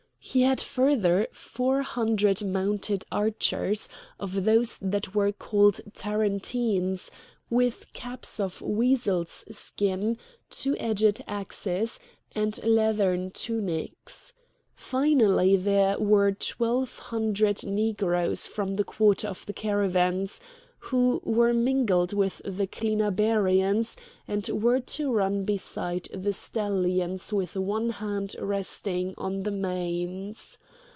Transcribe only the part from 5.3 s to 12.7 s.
called Tarentines, with caps of weasel's skin, two edged axes, and